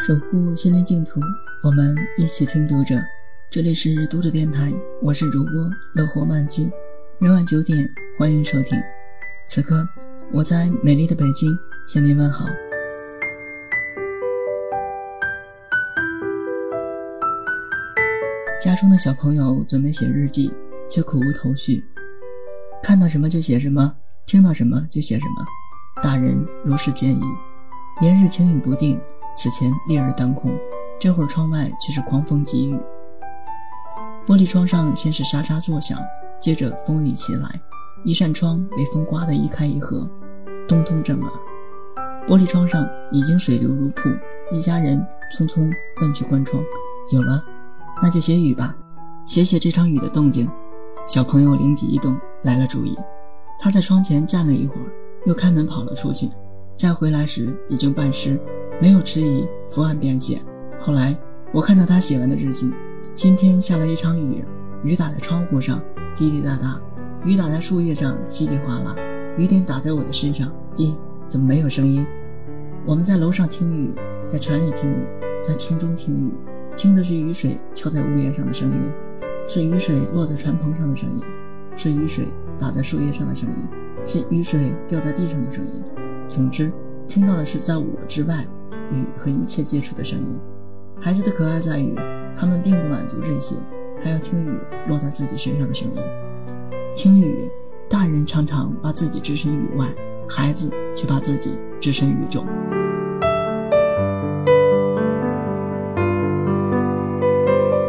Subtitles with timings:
[0.00, 1.20] 守护心灵净土，
[1.62, 2.96] 我们一起听读者。
[3.50, 4.72] 这里是读者电台，
[5.02, 6.70] 我是主播乐活漫记。
[7.18, 7.86] 每晚九点，
[8.18, 8.80] 欢迎收听。
[9.46, 9.86] 此刻，
[10.32, 11.54] 我在美丽的北京
[11.86, 12.46] 向您问好。
[18.58, 20.50] 家中的小朋友准备写日记，
[20.88, 21.84] 却苦无头绪。
[22.82, 23.94] 看到什么就写什么，
[24.26, 25.44] 听到什么就写什么。
[26.02, 27.20] 大人如是建议，
[28.00, 28.98] 连日晴雨不定。
[29.34, 30.56] 此前烈日当空，
[30.98, 32.78] 这会儿窗外却是狂风急雨。
[34.26, 35.98] 玻璃窗上先是沙沙作响，
[36.40, 37.60] 接着风雨袭来，
[38.04, 40.06] 一扇窗被风刮得一开一合，
[40.68, 41.30] 咚咚震耳。
[42.28, 44.08] 玻璃窗上已经水流如瀑，
[44.52, 45.04] 一家人
[45.36, 46.62] 匆匆奔去关窗。
[47.12, 47.42] 有了，
[48.02, 48.76] 那就写雨吧，
[49.26, 50.48] 写写这场雨的动静。
[51.08, 52.96] 小朋友灵机一动，来了主意。
[53.58, 54.86] 他在窗前站了一会儿，
[55.24, 56.30] 又开门跑了出去。
[56.74, 58.38] 再回来时，已经半湿。
[58.80, 60.40] 没有迟疑，伏案便写。
[60.80, 61.14] 后来
[61.52, 62.72] 我看到他写完的日记。
[63.14, 64.42] 今天下了一场雨，
[64.82, 65.78] 雨打在窗户上，
[66.16, 66.80] 滴滴答答；
[67.22, 68.96] 雨打在树叶上，稀里哗啦；
[69.36, 70.94] 雨点打在我的身上，咦，
[71.28, 72.06] 怎么没有声音？
[72.86, 73.90] 我们在楼上听雨，
[74.26, 75.04] 在船里听雨，
[75.46, 76.30] 在厅中听雨，
[76.74, 78.80] 听着是雨水敲在屋檐上的声音，
[79.46, 81.20] 是雨水落在船棚上的声音，
[81.76, 82.28] 是雨水
[82.58, 83.56] 打在树叶上的声音，
[84.06, 85.82] 是雨水掉在地上的声音。
[86.30, 86.72] 总之，
[87.06, 88.46] 听到的是在我之外。
[88.92, 90.38] 雨和一切接触的声音，
[91.00, 91.94] 孩子的可爱在于，
[92.36, 93.56] 他们并不满足这些，
[94.02, 96.02] 还要听雨落在自己身上的声音。
[96.96, 97.50] 听雨，
[97.88, 99.86] 大人常常把自己置身雨外，
[100.28, 102.44] 孩子却把自己置身雨中。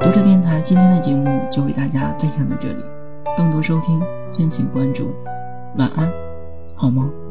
[0.00, 2.80] 读者电台今天的节目就为大家分享到这里，
[3.36, 4.00] 更多收听
[4.30, 5.14] 敬请关注。
[5.76, 6.12] 晚安，
[6.76, 7.23] 好梦。